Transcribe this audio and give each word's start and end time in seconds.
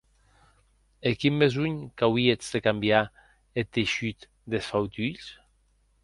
E 1.09 1.11
quin 1.19 1.35
besonh 1.41 1.79
n’auíetz 1.97 2.45
de 2.53 2.59
cambiar 2.65 3.07
eth 3.59 3.71
teishut 3.73 4.19
des 4.51 4.65
fautulhs? 4.69 5.27